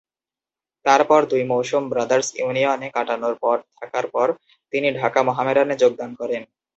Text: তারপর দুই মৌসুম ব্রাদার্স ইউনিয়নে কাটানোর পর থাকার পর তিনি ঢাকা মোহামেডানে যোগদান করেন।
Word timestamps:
তারপর 0.85 1.19
দুই 1.31 1.43
মৌসুম 1.43 1.83
ব্রাদার্স 1.91 2.27
ইউনিয়নে 2.35 2.87
কাটানোর 2.95 3.35
পর 3.43 3.57
থাকার 3.77 4.05
পর 4.07 4.27
তিনি 4.73 4.87
ঢাকা 4.99 5.19
মোহামেডানে 5.27 5.75
যোগদান 5.83 6.11
করেন। 6.19 6.43